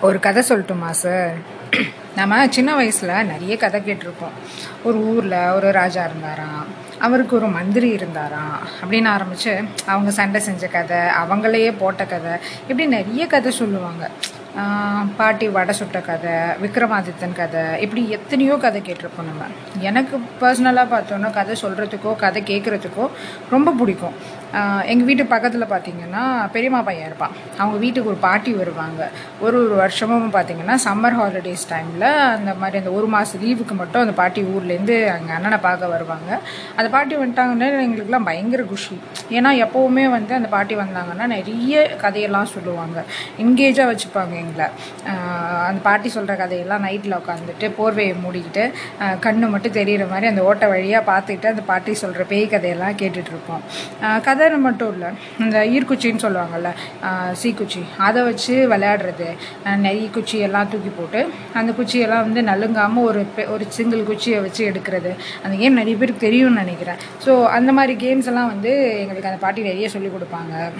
ஒரு 0.00 0.20
கதை 0.20 0.42
சொல்லட்டுமா 0.48 0.90
சார்? 0.90 1.34
நம்ம 2.16 2.48
சின்ன 2.48 2.74
வயசில் 2.74 3.08
நிறைய 3.08 3.56
கதை 3.56 3.80
கேட்டிருப்போம். 3.80 4.36
ஒரு 4.82 4.96
ஊரில் 4.96 5.50
ஒரு 5.56 5.72
ராஜா 5.72 6.04
இருந்தாராம். 6.04 6.66
அவருக்கு 6.98 7.36
ஒரு 7.36 7.46
மந்திரி 7.46 7.88
இருந்தாராம். 7.88 8.58
அப்படின்னு 8.80 9.08
ஆரம்பித்து 9.08 9.64
அவங்க 9.86 10.10
சண்டை 10.10 10.40
செஞ்ச 10.40 10.66
கதை 10.66 10.96
அவங்களையே 10.96 11.74
போட்ட 11.78 12.04
கதை 12.04 12.30
இப்படி 12.60 12.86
நிறைய 12.86 13.26
கதை 13.26 13.52
சொல்லுவாங்க. 13.52 14.10
பாட்டி 15.16 15.48
வடை 15.48 15.74
சுட்ட 15.74 15.98
கதை 16.00 16.32
விக்ரமாதித்தன் 16.62 17.36
கதை 17.36 17.80
இப்படி 17.80 18.10
எத்தனையோ 18.10 18.56
கதை 18.56 18.80
கேட்டிருப்போம் 18.80 19.28
நம்ம. 19.28 19.44
எனக்கு 19.78 20.16
பர்சனலாக 20.40 20.88
பார்த்தோன்னா 20.94 21.32
கதை 21.32 21.56
சொல்கிறதுக்கோ 21.62 22.16
கதை 22.16 22.42
கேட்குறதுக்கோ 22.42 23.08
ரொம்ப 23.50 23.70
பிடிக்கும். 23.70 24.37
எங்கள் 24.90 25.08
வீட்டு 25.08 25.24
பக்கத்தில் 25.32 25.64
பார்த்தீங்கன்னா 25.72 26.22
பெரியம்மா 26.54 26.80
பையன் 26.88 27.08
இருப்பான். 27.08 27.34
அவங்க 27.58 27.76
வீட்டுக்கு 27.84 28.10
ஒரு 28.12 28.20
பாட்டி 28.26 28.52
வருவாங்க. 28.60 29.02
ஒரு 29.44 29.56
ஒரு 29.64 29.74
வருஷமும் 29.82 30.32
பார்த்தீங்கன்னா 30.36 30.76
சம்மர் 30.86 31.16
ஹாலிடேஸ் 31.18 31.64
டைமில் 31.72 32.06
அந்த 32.36 32.52
மாதிரி 32.60 32.78
அந்த 32.82 32.92
ஒரு 32.98 33.08
மாதம் 33.14 33.42
லீவுக்கு 33.44 33.74
மட்டும் 33.80 34.02
அந்த 34.04 34.14
பாட்டி 34.20 34.42
ஊர்லேருந்து 34.52 34.96
எங்கள் 35.16 35.36
அண்ணனை 35.38 35.58
பார்க்க 35.66 35.92
வருவாங்க. 35.94 36.30
அந்த 36.78 36.88
பாட்டி 36.94 37.16
வந்துட்டாங்கன்னா 37.22 37.68
எங்களுக்குலாம் 37.86 38.28
பயங்கர 38.30 38.62
குஷி. 38.72 38.96
ஏன்னா 39.36 39.52
எப்போவுமே 39.64 40.06
வந்து 40.16 40.34
அந்த 40.38 40.50
பாட்டி 40.56 40.76
வந்தாங்கன்னா 40.82 41.26
நிறைய 41.36 41.84
கதையெல்லாம் 42.04 42.50
சொல்லுவாங்க. 42.54 42.98
என்கேஜாக 43.44 43.88
வச்சுப்பாங்க 43.92 44.34
எங்களை. 44.44 44.68
அந்த 45.68 45.80
பாட்டி 45.88 46.08
சொல்கிற 46.16 46.36
கதையெல்லாம் 46.42 46.84
நைட்டில் 46.88 47.18
உட்காந்துட்டு 47.20 47.66
போர்வையை 47.78 48.14
மூடிக்கிட்டு 48.24 48.64
கண்ணு 49.26 49.46
மட்டும் 49.54 49.76
தெரிகிற 49.78 50.04
மாதிரி 50.12 50.26
அந்த 50.32 50.42
ஓட்டை 50.48 50.66
வழியாக 50.72 51.02
பார்த்துக்கிட்டு 51.10 51.52
அந்த 51.54 51.64
பாட்டி 51.70 51.94
சொல்கிற 52.04 52.24
பேய் 52.32 52.46
கதையெல்லாம் 52.54 52.98
கேட்டுட்ருப்போம் 53.02 53.64
கதை 54.26 54.37
ஆஹ் 54.38 54.58
மட்டும் 54.58 54.92
இல்லை. 54.92 55.08
இந்த 55.38 55.64
ஈர்க்குச்சின்னு 55.64 56.18
சொல்லுவாங்கள்ல 56.18 56.70
சீக்குச்சி. 57.42 57.82
அதை 57.96 58.22
வச்சு 58.22 58.68
விளையாடுறது. 58.70 59.36
நெய் 59.76 59.76
நிறைய 59.76 60.08
குச்சி 60.08 60.38
எல்லாம் 60.38 60.68
தூக்கி 60.68 60.88
போட்டு 60.88 61.30
அந்த 61.54 61.72
குச்சியெல்லாம் 61.72 62.32
வந்து 62.32 62.40
நலுங்காமல் 62.40 63.02
ஒரு 63.02 63.26
பெ- 63.36 63.50
ஒரு 63.50 63.64
சிங்கிள் 63.68 64.02
குச்சியை 64.02 64.40
வச்சு 64.40 64.66
எடுக்கிறது. 64.66 65.14
அந்த 65.42 65.56
கேம் 65.58 65.72
நிறைய 65.72 65.96
பேருக்கு 65.96 66.20
தெரியும்னு 66.20 66.58
நினைக்கிறேன். 66.58 66.96
ஸோ 67.26 67.44
அந்த 67.44 67.72
மாதிரி 67.72 68.06
கேம்ஸ் 68.06 68.26
எல்லாம் 68.26 68.46
வந்து 68.46 68.98
எங்களுக்கு 68.98 69.28
அந்த 69.28 69.40
பாட்டி 69.40 69.62
நிறைய 69.62 69.88
சொல்லிக் 69.88 70.12
கொடுப்பாங்க. 70.14 70.70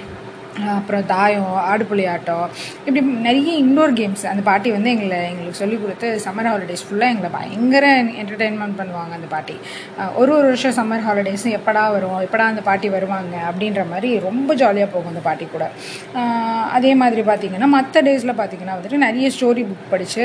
அப்புறம் 0.77 1.05
தாயம் 1.07 1.51
ஆடுபுலி 1.71 2.05
ஆட்டம் 2.07 2.45
இப்படி 2.87 3.01
நிறைய 3.27 3.51
இன்டோர் 3.65 3.93
கேம்ஸ் 3.93 4.25
அந்த 4.27 4.43
பாட்டி 4.43 4.69
வந்து 4.71 4.91
எங்களை 4.91 5.19
எங்களுக்கு 5.31 5.59
சொல்லிக் 5.59 5.83
கொடுத்து 5.83 6.09
சம்மர் 6.25 6.49
ஹாலிடேஸ் 6.51 6.85
ஃபுல்லாக 6.87 7.13
எங்களை 7.15 7.31
பயங்கர 7.31 7.85
என்டர்டெயின்மெண்ட் 8.23 8.79
பண்ணுவாங்க 8.81 9.13
அந்த 9.13 9.29
பாட்டி. 9.35 9.57
ஒரு 10.17 10.33
ஒரு 10.33 10.47
வருஷம் 10.49 10.77
சம்மர் 10.79 11.05
ஹாலிடேஸும் 11.07 11.57
எப்படா 11.59 11.85
வரும் 11.91 12.21
எப்படா 12.21 12.47
அந்த 12.53 12.61
பாட்டி 12.61 12.89
வருவாங்க 12.89 13.35
அப்படின்ற 13.51 13.83
மாதிரி 13.89 14.11
ரொம்ப 14.19 14.55
ஜாலியாக 14.55 14.91
போகும் 14.95 15.09
அந்த 15.09 15.21
பாட்டி 15.21 15.47
கூட. 15.47 15.65
அதே 16.77 16.95
மாதிரி 16.95 17.23
பார்த்திங்கன்னா 17.23 17.69
மற்ற 17.77 18.03
டேஸில் 18.03 18.35
பார்த்தீங்கன்னா 18.41 18.77
வந்துட்டு 18.79 18.99
நிறைய 19.07 19.29
ஸ்டோரி 19.37 19.63
புக் 19.71 19.91
படித்து 19.91 20.25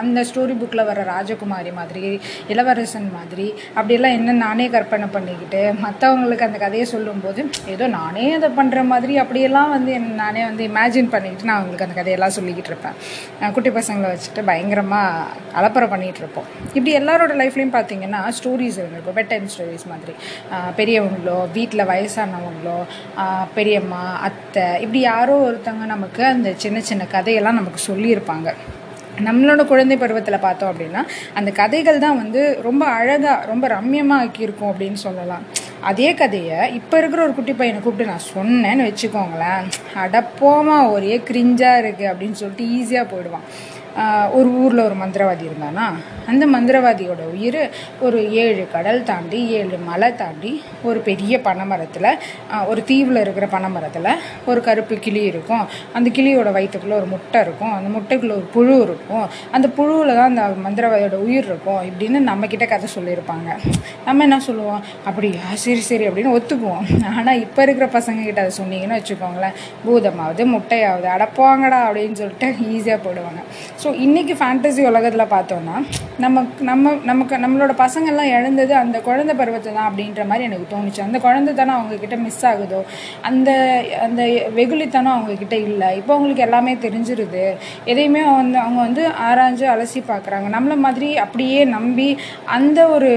அந்த 0.00 0.24
ஸ்டோரி 0.30 0.54
புக்கில் 0.60 0.84
வர 0.84 1.04
ராஜகுமாரி 1.04 1.72
மாதிரி 1.72 2.04
இளவரசன் 2.48 3.10
மாதிரி 3.14 3.46
அப்படியெல்லாம் 3.74 4.12
என்ன 4.12 4.32
நானே 4.32 4.68
கற்பனை 4.68 5.08
பண்ணிக்கிட்டு 5.08 5.62
மற்றவங்களுக்கு 5.84 6.46
அந்த 6.46 6.58
கதையை 6.58 6.86
சொல்லும்போது 6.86 7.40
ஏதோ 7.66 7.86
நானே 7.86 8.26
அதை 8.34 8.50
பண்ணுற 8.58 8.82
மாதிரி 8.84 9.16
அப்படி 9.18 9.41
அப்படியெல்லாம் 9.42 9.72
வந்து 9.74 9.92
என் 9.98 10.04
நானே 10.20 10.42
வந்து 10.48 10.62
இமேஜின் 10.68 11.08
பண்ணிக்கிட்டு 11.12 11.46
நான் 11.48 11.56
அவங்களுக்கு 11.60 11.84
அந்த 11.86 11.94
கதையெல்லாம் 11.96 12.34
சொல்லிக்கிட்டு 12.36 12.70
இருப்பேன். 12.72 12.96
குட்டி 13.54 13.70
பசங்களை 13.76 14.08
வச்சுட்டு 14.10 14.42
பயங்கரமாக 14.48 15.24
அலப்பறை 15.58 15.86
பண்ணிகிட்டு 15.92 16.20
இருப்போம். 16.22 16.46
இப்படி 16.76 16.92
எல்லாரோட 16.98 17.32
லைஃப்லேயும் 17.40 17.72
பார்த்தீங்கன்னா 17.76 18.20
ஸ்டோரிஸ் 18.38 18.78
இருக்கும் 18.82 19.16
பெட் 19.16 19.30
டைம் 19.32 19.48
ஸ்டோரிஸ் 19.54 19.86
மாதிரி 19.92 20.14
பெரியவங்களோ 20.78 21.38
வீட்டில் 21.56 21.84
வயசானவங்களோ 21.92 22.76
பெரியம்மா 23.56 24.04
அத்தை 24.28 24.66
இப்படி 24.84 25.02
யாரோ 25.10 25.34
ஒருத்தவங்க 25.48 25.88
நமக்கு 25.94 26.24
அந்த 26.34 26.52
சின்ன 26.66 26.84
சின்ன 26.90 27.08
கதையெல்லாம் 27.16 27.60
நமக்கு 27.60 27.82
சொல்லியிருப்பாங்க. 27.90 28.48
நம்மளோட 29.28 29.62
குழந்தை 29.72 29.96
பருவத்தில் 30.04 30.44
பார்த்தோம் 30.46 30.72
அப்படின்னா 30.74 31.02
அந்த 31.40 31.50
கதைகள் 31.60 32.04
தான் 32.06 32.20
வந்து 32.22 32.42
ரொம்ப 32.68 32.84
அழகாக 33.00 33.36
ரொம்ப 33.52 33.66
ரம்யமாக 33.76 34.22
ஆக்கியிருக்கும் 34.24 34.72
அப்படின்னு 34.72 35.00
சொல்லலாம். 35.06 35.44
அதே 35.90 36.08
கதையை 36.14 36.58
இப்போ 36.78 36.94
இருக்கிற 36.98 37.20
ஒரு 37.26 37.34
குட்டி 37.34 37.52
பையனை 37.52 37.78
கூப்பிட்டு 37.82 38.12
நான் 38.12 38.28
சொன்னேன்னு 38.34 38.86
வச்சுக்கோங்களேன். 38.88 39.64
அடப்போமா 40.04 40.76
ஒரே 40.94 41.14
கிரிஞ்சாக 41.28 41.82
இருக்குது 41.82 42.10
அப்படின்னு 42.12 42.38
சொல்லிட்டு 42.42 42.66
ஈஸியாக 42.78 43.10
போயிடுவான். 43.12 43.46
ஒரு 44.32 44.48
ஊரில் 44.62 44.84
ஒரு 44.88 44.96
மந்திரவாதி 45.02 45.44
இருந்தானா? 45.48 45.86
அந்த 46.26 46.46
மந்திரவாதியோட 46.46 47.22
உயிர் 47.32 47.70
ஒரு 48.00 48.32
ஏழு 48.32 48.66
கடல் 48.72 49.02
தாண்டி 49.02 49.48
ஏழு 49.48 49.78
மலை 49.78 50.14
தாண்டி 50.14 50.62
ஒரு 50.82 50.98
பெரிய 51.00 51.40
பனைமரத்தில் 51.44 52.08
ஒரு 52.66 52.84
தீவில் 52.84 53.16
இருக்கிற 53.16 53.46
பனைமரத்தில் 53.46 54.10
ஒரு 54.46 54.60
கருப்பு 54.60 54.96
கிளி 54.96 55.22
இருக்கும். 55.22 55.64
அந்த 55.92 56.10
கிளியோட 56.10 56.52
வயிற்றுக்குள்ளே 56.52 56.96
ஒரு 56.96 57.06
முட்டை 57.06 57.40
இருக்கும். 57.40 57.72
அந்த 57.72 57.90
முட்டைக்குள்ளே 57.96 58.30
ஒரு 58.30 58.48
புழு 58.56 58.82
இருக்கும். 58.82 59.28
அந்த 59.50 59.68
புழுவில் 59.76 60.14
தான் 60.14 60.36
அந்த 60.36 60.42
மந்திரவாதியோட 60.68 61.18
உயிர் 61.26 61.44
இருக்கும் 61.44 61.82
இப்படின்னு 61.90 62.20
நம்மக்கிட்ட 62.30 62.68
கதை 62.68 62.88
சொல்லியிருப்பாங்க. 62.96 63.50
நம்ம 64.04 64.22
என்ன 64.22 64.40
சொல்லுவோம்? 64.40 64.82
அப்படியா? 65.04 65.40
சரி 65.54 65.80
சரி 65.80 66.08
அப்படின்னு 66.08 66.34
ஒத்துக்குவோம். 66.38 66.86
ஆனால் 67.16 67.40
இப்போ 67.40 67.62
இருக்கிற 67.62 67.88
பசங்கக்கிட்ட 67.98 68.44
அதை 68.44 68.52
சொன்னீங்கன்னு 68.60 68.98
வச்சுக்கோங்களேன். 69.00 69.56
பூதமாவது 69.86 70.44
முட்டையாவது 70.54 71.08
அடப்பாங்கடா 71.16 71.80
அப்படின்னு 71.88 72.12
சொல்லிட்டு 72.12 72.48
ஈஸியாக 72.74 73.00
போடுவாங்க. 73.06 73.40
ஸோ 73.82 73.90
இன்றைக்கி 74.04 74.34
ஃபேண்டசி 74.40 74.82
உலகத்தில் 74.88 75.30
பார்த்தோன்னா 75.32 75.76
நம்ம 76.24 76.42
நம்ம 76.68 76.90
நமக்கு 77.08 77.34
நம்மளோட 77.44 77.72
பசங்கள்லாம் 77.80 78.30
இழந்தது 78.34 78.74
அந்த 78.80 78.96
குழந்தை 79.06 79.34
பருவத்தை 79.40 79.70
தான் 79.76 79.88
அப்படின்ற 79.88 80.24
மாதிரி 80.30 80.46
எனக்கு 80.48 80.66
தோணுச்சு. 80.72 81.00
அந்த 81.06 81.18
குழந்தைத்தனம் 81.24 81.76
அவங்கக்கிட்ட 81.78 82.16
மிஸ் 82.24 82.44
ஆகுதோ? 82.50 82.80
அந்த 83.28 83.50
அந்த 84.06 84.22
வெகுளித்தனம் 84.58 85.14
அவங்கக்கிட்ட 85.14 85.56
இல்லை? 85.68 85.88
இப்போ 86.00 86.12
அவங்களுக்கு 86.16 86.44
எல்லாமே 86.46 86.74
தெரிஞ்சிருது. 86.84 87.42
எதையுமே 87.92 88.22
வந்து 88.40 88.60
அவங்க 88.64 88.80
வந்து 88.86 89.04
ஆராய்ஞ்சு 89.28 89.66
அலசி 89.74 90.02
பார்க்குறாங்க. 90.12 90.48
நம்மள 90.56 90.76
மாதிரி 90.86 91.08
அப்படியே 91.24 91.62
நம்பி 91.76 92.08
அந்த 92.58 92.78
ஒரு 92.96 93.10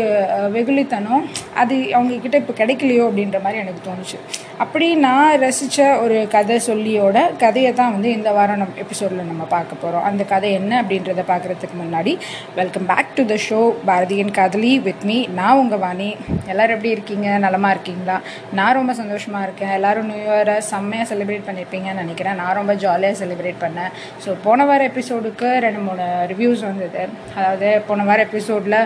வெகுளித்தனம் 0.57 1.23
அது 1.63 1.77
அவங்கக்கிட்ட 1.99 2.41
இப்போ 2.43 2.55
கிடைக்கலையோ 2.61 3.05
அப்படின்ற 3.09 3.39
மாதிரி 3.45 3.63
எனக்கு 3.65 3.83
தோணுச்சு. 3.89 4.19
அப்படி 4.63 4.87
நான் 5.05 5.39
ரசித்த 5.43 5.85
ஒரு 6.01 6.17
கதை 6.33 6.57
சொல்லியோட 6.67 7.17
கதையை 7.41 7.71
தான் 7.79 7.93
வந்து 7.95 8.09
இந்த 8.17 8.29
வாரம் 8.35 8.59
நம்ம 8.61 8.77
எபிசோடில் 8.83 9.27
நம்ம 9.29 9.45
பார்க்க 9.53 9.79
போகிறோம் 9.81 10.05
அந்த 10.09 10.23
கதை 10.29 10.49
என்ன 10.59 10.71
அப்படின்றத 10.81 11.23
பார்க்குறதுக்கு 11.31 11.75
முன்னாடி 11.79 12.11
welcome 12.59 12.85
back 12.91 13.11
to 13.17 13.23
the 13.31 13.37
show 13.45 13.59
பாரதியன் 13.89 14.31
காதலி 14.37 14.71
வித் 14.85 15.03
மீ 15.09 15.17
நான் 15.39 15.59
உங்கள் 15.63 15.81
வாணி. 15.83 16.07
எல்லோரும் 16.51 16.75
எப்படி 16.77 16.93
இருக்கீங்க? 16.95 17.27
நலமாக 17.45 17.73
இருக்கீங்களா? 17.75 18.17
நான் 18.59 18.77
ரொம்ப 18.79 18.95
சந்தோஷமாக 19.01 19.47
இருக்கேன். 19.47 19.73
எல்லோரும் 19.79 20.07
நியூ 20.11 20.21
இயரை 20.37 20.55
செம்மையாக 20.71 21.09
செலிப்ரேட் 21.11 21.45
பண்ணியிருப்பீங்கன்னு 21.49 22.03
நினைக்கிறேன். 22.03 22.39
நான் 22.43 22.57
ரொம்ப 22.59 22.75
ஜாலியாக 22.85 23.19
செலிப்ரேட் 23.23 23.59
பண்ணேன். 23.65 23.91
ஸோ 24.25 24.37
போன 24.45 24.69
வார 24.71 24.87
எபிசோடுக்கு 24.91 25.51
ரெண்டு 25.67 25.83
மூணு 25.89 26.07
ரிவ்யூஸ் 26.33 26.65
வந்தது. 26.69 27.03
அதாவது 27.37 27.71
போன 27.89 28.07
வார 28.11 28.27
எபிசோடில் 28.29 28.79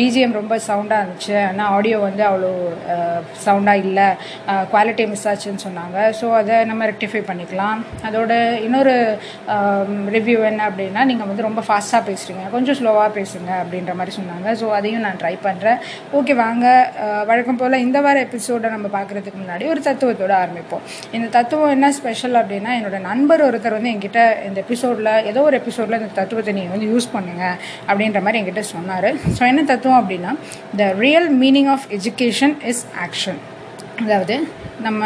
பிஜிஎம் 0.00 0.36
ரொம்ப 0.40 0.60
சவுண்டாக 0.68 1.02
இருந்துச்சு. 1.02 1.38
ஆனால் 1.52 1.70
ஆடியோ 1.78 2.00
வந்து 2.08 2.24
அவ்வளோ 2.32 2.52
சவுண்டாக 3.46 3.86
இல்லை. 3.86 4.10
குவாலிட்டி 4.74 5.10
மிஸ் 5.12 5.26
ஆச்சுன்னு 5.30 5.64
சொன்னாங்க. 5.66 5.98
ஸோ 6.20 6.26
அதை 6.40 6.56
நம்ம 6.70 6.88
ரெக்டிஃபை 6.92 7.22
பண்ணிக்கலாம். 7.30 7.80
அதோட 8.08 8.32
இன்னொரு 8.66 8.94
um, 9.54 9.92
ரிவ்யூ 10.16 10.38
என்ன 10.50 10.60
அப்படின்னா 10.70 11.02
நீங்கள் 11.10 11.28
வந்து 11.30 11.46
ரொம்ப 11.48 11.60
ஃபாஸ்ட்டாக 11.68 12.02
பேசுகிறீங்க 12.10 12.44
கொஞ்சம் 12.56 12.78
ஸ்லோவாக 12.80 13.10
பேசுங்க 13.18 13.50
அப்படின்ற 13.62 13.94
மாதிரி 14.00 14.14
சொன்னாங்க. 14.18 14.48
ஸோ 14.60 14.68
அதையும் 14.78 15.04
நான் 15.06 15.20
ட்ரை 15.22 15.34
பண்ணுறேன் 15.46 15.78
ஓகே 16.18 16.36
வாங்க. 16.44 16.66
வழக்கம் 17.30 17.60
போல் 17.60 17.80
இந்த 17.86 17.98
வார 18.06 18.18
எபிசோடை 18.26 18.70
நம்ம 18.76 18.88
பார்க்குறதுக்கு 18.96 19.38
முன்னாடி 19.42 19.64
ஒரு 19.74 19.80
தத்துவத்தோடு 19.88 20.36
ஆரம்பிப்போம். 20.42 20.84
இந்த 21.16 21.26
தத்துவம் 21.38 21.74
என்ன 21.76 21.90
ஸ்பெஷல் 21.98 22.36
அப்படின்னா 22.42 22.72
என்னோடய 22.78 23.02
நண்பர் 23.10 23.44
ஒருத்தர் 23.48 23.76
வந்து 23.78 23.92
என்கிட்ட 23.94 24.20
இந்த 24.48 24.58
எபிசோடில் 24.66 25.12
ஏதோ 25.32 25.42
ஒரு 25.48 25.58
எபிசோடில் 25.62 25.98
இந்த 26.00 26.10
தத்துவத்தை 26.20 26.54
நீங்கள் 26.58 26.74
வந்து 26.76 26.90
யூஸ் 26.92 27.12
பண்ணுங்க 27.14 27.44
அப்படின்ற 27.88 28.20
மாதிரி 28.26 28.40
என்கிட்ட 28.42 28.64
சொன்னார். 28.74 29.10
ஸோ 29.38 29.42
என்ன 29.52 29.64
தத்துவம் 29.72 30.00
அப்படின்னா 30.02 30.34
the 30.82 30.90
real 31.04 31.30
meaning 31.44 31.70
of 31.76 31.86
education 31.98 32.56
is 32.72 32.84
action 33.06 33.40
அதாவது 34.04 34.36
நம்ம 34.80 35.02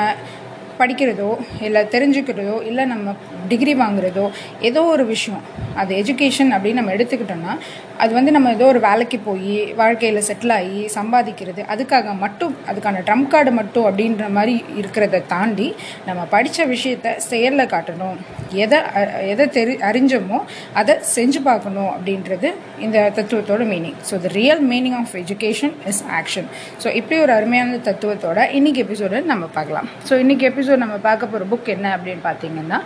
படிக்கிறதோ 0.79 1.39
இல்லை 1.61 1.83
தெரிஞ்சுக்கிறதோ 1.91 2.63
இல்லை 2.63 2.85
நம்ம 2.85 3.15
டிகிரி 3.49 3.75
வாங்குறதோ 3.75 4.31
ஏதோ 4.61 4.85
ஒரு 4.85 5.07
விஷயம். 5.07 5.43
அது 5.75 5.97
எஜுகேஷன் 5.97 6.51
அப்படின்னு 6.53 6.73
நம்ம 6.73 6.93
எடுத்துக்கிட்டோம்னா 6.93 7.59
அது 7.97 8.15
வந்து 8.15 8.33
நம்ம 8.33 8.51
ஏதோ 8.51 8.67
ஒரு 8.67 8.81
வேலைக்கு 8.81 9.19
போய் 9.19 9.73
வாழ்க்கையில் 9.75 10.23
செட்டில் 10.23 10.53
ஆகி 10.53 10.91
சம்பாதிக்கிறது 10.95 11.65
அதுக்காக 11.69 12.19
மட்டும் 12.19 12.57
அதுக்கான 12.67 13.03
ட்ரம் 13.07 13.27
கார்டு 13.27 13.51
மட்டும் 13.51 13.85
அப்படின்ற 13.85 14.29
மாதிரி 14.29 14.65
இருக்கிறத 14.77 15.27
தாண்டி 15.27 15.75
நம்ம 16.07 16.25
படித்த 16.25 16.67
விஷயத்த 16.67 17.17
செயலில் 17.17 17.67
காட்டணும். 17.67 18.17
எதை 18.53 18.79
அ- 18.97 19.23
எதை 19.27 19.49
தெரி 19.49 19.75
அறிஞ்சோமோ 19.81 20.39
அதை 20.73 20.97
செஞ்சு 21.15 21.43
பார்க்கணும் 21.43 21.91
அப்படின்றது 21.91 22.55
இந்த 22.79 23.13
தத்துவத்தோட 23.17 23.63
meaning 23.65 23.95
so 24.11 24.21
the 24.21 24.29
real 24.29 24.69
meaning 24.69 24.95
of 24.95 25.15
education 25.15 25.73
is 25.87 26.05
action 26.13 26.49
so 26.85 26.95
இப்படி 26.95 27.21
ஒரு 27.21 27.33
அருமையான 27.33 27.77
தத்துவத்தோட 27.85 28.51
இன்னைக்கு 28.51 28.85
எபிசோட 28.85 29.25
நம்ம 29.25 29.47
பார்க்கலாம். 29.47 29.89
ஸோ 30.09 30.15
இன்னைக்கு 30.19 30.49
எபிசோட் 30.49 30.66
நம்ம 30.85 30.97
பார்க்க 31.09 31.33
போகிற 31.33 31.49
புக் 31.53 31.75
என்ன 31.77 31.97
அப்படின்னு 31.97 32.23
பார்த்தீங்கன்னா 32.29 32.81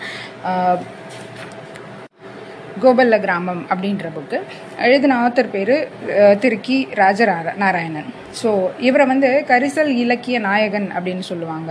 கோபல்ல 2.82 3.16
கிராமம் 3.22 3.60
அப்படின்ற 3.72 4.06
புக்கு 4.14 4.38
எழுதின 4.84 5.16
ஆத்தர் 5.24 5.50
பேர் 5.54 5.72
திருக்கி 6.42 6.76
ராஜரா 7.00 7.34
நாராயணன் 7.62 8.08
ஸோ 8.40 8.50
இவரை 8.88 9.04
வந்து 9.10 9.28
கரிசல் 9.50 9.90
இலக்கிய 10.02 10.36
நாயகன் 10.46 10.86
அப்படின்னு 10.96 11.24
சொல்லுவாங்க. 11.30 11.70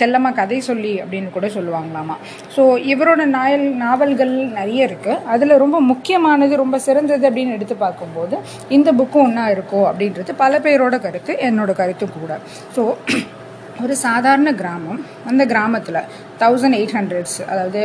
செல்லம்மா 0.00 0.30
கதை 0.40 0.58
சொல்லி 0.68 0.92
அப்படின்னு 1.02 1.30
கூட 1.36 1.48
சொல்லுவாங்களாமா. 1.56 2.16
ஸோ 2.56 2.62
இவரோட 2.92 3.24
நாயல் 3.36 3.66
நாவல்கள் 3.84 4.34
நிறைய 4.58 4.88
இருக்குது 4.88 5.22
அதில் 5.34 5.60
ரொம்ப 5.64 5.80
முக்கியமானது 5.92 6.56
ரொம்ப 6.64 6.78
சிறந்தது 6.88 7.26
அப்படின்னு 7.30 7.56
எடுத்து 7.58 7.76
பார்க்கும்போது 7.84 8.38
இந்த 8.78 8.92
புக்கும் 9.00 9.26
ஒன்றா 9.26 9.46
இருக்கோ 9.56 9.82
அப்படின்றது 9.92 10.34
பல 10.44 10.60
பேரோட 10.66 10.98
கருத்து 11.06 11.34
என்னோட 11.50 11.72
கருத்து 11.82 12.08
கூட. 12.18 12.34
ஸோ 12.76 12.84
ஒரு 13.84 13.94
சாதாரண 14.04 14.50
கிராமம். 14.60 15.00
அந்த 15.30 15.42
கிராமத்தில் 15.52 16.00
தௌசண்ட் 16.42 16.76
எயிட் 16.78 16.94
ஹண்ட்ரட்ஸ் 16.98 17.38
அதாவது 17.50 17.82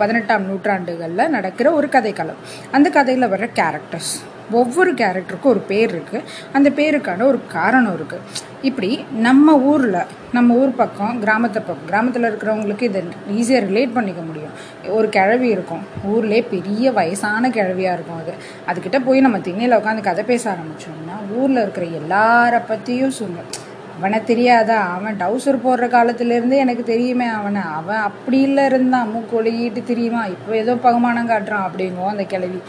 பதினெட்டாம் 0.00 0.44
நூற்றாண்டுகளில் 0.48 1.32
நடக்கிற 1.36 1.66
ஒரு 1.78 1.88
கதைக்களம். 1.94 2.40
அந்த 2.76 2.88
கதையில் 2.96 3.32
வர்ற 3.32 3.48
கேரக்டர்ஸ் 3.60 4.14
ஒவ்வொரு 4.58 4.90
கேரக்டருக்கும் 5.00 5.52
ஒரு 5.54 5.62
பேர் 5.70 5.92
இருக்குது 5.94 6.26
அந்த 6.56 6.68
பேருக்கான 6.78 7.24
ஒரு 7.30 7.38
காரணம் 7.56 7.94
இருக்குது 7.98 8.44
இப்படி 8.68 8.90
நம்ம 9.26 9.56
ஊரில் 9.70 9.98
நம்ம 10.36 10.54
ஊர் 10.62 10.76
பக்கம் 10.80 11.18
கிராமத்தை 11.24 11.60
பக்கம் 11.62 11.88
கிராமத்தில் 11.90 12.28
இருக்கிறவங்களுக்கு 12.30 12.88
இதை 12.90 13.02
ஈஸியாக 13.38 13.66
ரிலேட் 13.68 13.96
பண்ணிக்க 13.98 14.22
முடியும். 14.28 14.54
ஒரு 14.96 15.08
கிழவி 15.16 15.48
இருக்கும். 15.56 15.84
ஊர்லேயே 16.12 16.44
பெரிய 16.54 16.92
வயசான 16.98 17.50
கிழவியாக 17.58 17.96
இருக்கும் 17.98 18.20
அது. 18.22 18.34
அதுக்கிட்ட 18.70 19.00
போய் 19.06 19.26
நம்ம 19.26 19.40
திண்ணையில் 19.48 19.78
உட்காந்து 19.80 20.08
கதை 20.10 20.24
பேச 20.32 20.44
ஆரம்பித்தோம்னா 20.54 21.18
ஊரில் 21.40 21.62
இருக்கிற 21.64 21.86
எல்லார 22.02 22.60
பற்றியும் 22.72 23.16
சொல்லுங்கள் 23.20 23.64
அவனை 23.96 24.24
தெரியாதா? 24.24 24.78
அவன் 24.96 25.16
டவுசர் 25.20 25.62
போடுற 25.66 25.86
காலத்துலேருந்தே 25.94 26.56
எனக்கு 26.64 26.82
தெரியுமே 26.82 27.26
அவனை. 27.26 27.62
அவன் 27.78 28.02
அப்படி 28.08 28.38
இல்லை 28.40 28.64
இருந்தான் 28.64 29.10
மூக்கொழுகிட்டு 29.14 29.82
தெரியுமா? 29.90 30.22
இப்போ 30.34 30.56
ஏதோ 30.56 30.74
பகுமானம் 30.86 31.28
காட்டுறான் 31.28 31.64
அப்படிங்குவோம் 31.68 32.12
அந்த 32.14 32.24
கிழவி. 32.32 32.60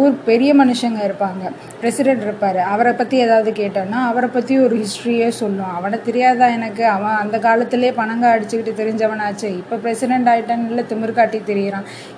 ஊர் 0.00 0.14
பெரிய 0.24 0.50
மனுஷங்க 0.54 1.00
இருப்பாங்க. 1.08 1.44
பிரசிடென்ட் 1.80 2.22
இருப்பார். 2.22 2.58
அவரை 2.58 2.92
பற்றி 2.92 3.16
ஏதாவது 3.26 3.50
கேட்டோன்னா 3.60 4.00
அவரை 4.10 4.28
பற்றி 4.32 4.58
ஒரு 4.58 4.84
ஹிஸ்ட்ரியே 4.84 5.28
சொல்லும். 5.28 5.74
அவனை 5.74 5.98
தெரியாதா 6.02 6.46
எனக்கு? 6.58 6.84
அவன் 6.96 7.20
அந்த 7.24 7.38
காலத்திலே 7.38 7.90
பணங்க 7.90 8.26
அடிச்சுக்கிட்டு 8.34 8.74
தெரிஞ்சவனாச்சு. 8.82 9.50
இப்போ 9.62 9.76
பிரசிடென்ட் 9.76 10.28
ஆகிட்டான்னு 10.28 10.68
இல்லை 10.68 10.84
திமிர் 10.88 11.12
காட்டி 11.12 11.38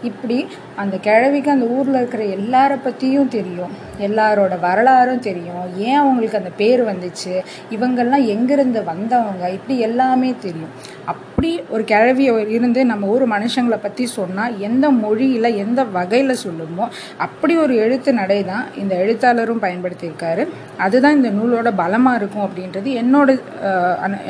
இப்படி 0.02 0.46
அந்த 0.76 0.96
கிழவிக்கு 0.96 1.50
அந்த 1.50 1.66
ஊரில் 1.66 1.94
இருக்கிற 1.94 2.22
எல்லார 2.24 2.78
பற்றியும் 2.84 3.28
தெரியும். 3.28 3.72
எல்லாரோட 4.00 4.54
வரலாறும் 4.60 5.24
தெரியும். 5.28 5.64
ஏன் 5.76 5.94
அவங்களுக்கு 5.94 6.38
அந்த 6.38 6.50
பேர் 6.56 6.80
வந்துச்சு? 6.90 7.34
இவங்கெல்லாம் 7.70 8.24
எங்கேருந்து 8.36 8.80
வந்தவங்க 8.92 9.44
இப்படி 9.56 9.76
எல்லாமே 9.88 10.30
தெரியும். 10.44 10.72
அப்படி 11.12 11.50
ஒரு 11.74 11.82
கிழவி 11.92 12.24
இருந்து 12.56 12.80
நம்ம 12.90 13.08
ஊர் 13.14 13.24
மனுஷங்களை 13.34 13.78
பற்றி 13.84 14.04
சொன்னால் 14.16 14.56
எந்த 14.68 14.86
மொழியில் 15.02 15.48
எந்த 15.64 15.80
வகையில் 15.96 16.40
சொல்லுமோ 16.44 16.84
அப்படி 17.26 17.54
ஒரு 17.64 17.74
எழுத்து 17.84 18.10
நடை 18.20 18.40
தான் 18.52 18.66
இந்த 18.82 18.94
எழுத்தாளரும் 19.04 19.62
பயன்படுத்தியிருக்காரு. 19.66 20.44
அதுதான் 20.86 21.18
இந்த 21.20 21.30
நூலோட 21.38 21.70
பலமாக 21.82 22.20
இருக்கும் 22.20 22.46
அப்படின்றது 22.48 22.90
என்னோட 23.02 23.38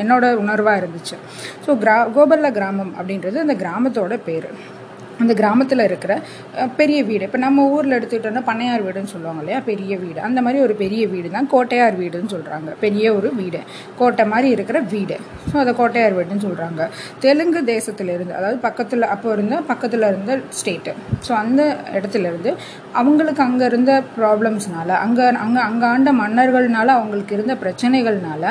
என்னோட 0.03 0.25
உணர்வாக 0.43 0.81
இருந்துச்சு. 0.81 1.17
ஸோ 1.65 1.73
கிரா 1.83 1.97
கோபல்ல 2.17 2.49
கிராமம் 2.59 2.93
அப்படின்றது 2.99 3.37
அந்த 3.45 3.57
கிராமத்தோட 3.63 4.15
பேர். 4.29 4.49
அந்த 5.23 5.35
கிராமத்தில் 5.41 5.85
இருக்கிற 5.89 6.13
பெரிய 6.79 6.99
வீடு. 7.09 7.23
இப்போ 7.29 7.41
நம்ம 7.45 7.67
ஊரில் 7.75 7.97
எடுத்துக்கிட்டோம்னா 7.99 8.43
பண்ணையார் 8.49 8.85
வீடுன்னு 8.87 9.13
சொல்லுவாங்க 9.15 9.41
இல்லையா? 9.43 9.59
பெரிய 9.71 9.91
வீடு. 10.03 10.19
அந்த 10.27 10.39
மாதிரி 10.45 10.61
ஒரு 10.67 10.75
பெரிய 10.83 11.03
வீடு 11.13 11.27
தான் 11.37 11.49
கோட்டையார் 11.53 11.97
வீடுன்னு 12.03 12.33
சொல்கிறாங்க 12.35 12.69
பெரிய 12.85 13.13
ஒரு 13.17 13.31
வீடு. 13.41 13.61
கோட்டை 14.01 14.25
மாதிரி 14.33 14.49
இருக்கிற 14.55 14.77
வீடு. 14.93 15.17
ஸோ 15.49 15.55
அதை 15.63 15.71
கோட்டையார் 15.79 16.17
வீடுன்னு 16.19 16.45
சொல்கிறாங்க 16.47 16.81
தெலுங்கு 17.25 17.59
தேசத்தில் 17.73 18.11
இருந்து 18.15 18.33
அதாவது 18.39 18.59
பக்கத்தில் 18.67 19.05
அப்போ 19.13 19.27
இருந்த 19.35 19.55
பக்கத்தில் 19.71 20.07
இருந்த 20.11 20.31
ஸ்டேட்டு 20.59 20.91
ஸோ 21.27 21.31
அந்த 21.41 21.61
இடத்துல 21.97 22.27
இருந்து 22.31 22.51
அவங்களுக்கு 23.01 23.41
அங்கே 23.47 23.65
இருந்த 23.71 23.91
ப்ராப்ளம்ஸ்னால 24.17 24.89
அங்கே 25.05 25.25
அங்கே 25.45 25.61
அங்கே 25.69 25.85
ஆண்ட 25.91 26.09
மன்னர்கள்னால 26.21 26.89
அவங்களுக்கு 26.97 27.33
இருந்த 27.37 27.53
பிரச்சனைகள்னால 27.63 28.43